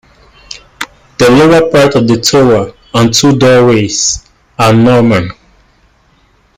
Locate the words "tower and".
2.19-3.13